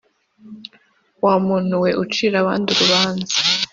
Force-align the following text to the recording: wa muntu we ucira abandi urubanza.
wa 1.23 1.35
muntu 1.47 1.73
we 1.83 1.89
ucira 2.03 2.35
abandi 2.39 2.67
urubanza. 2.71 3.35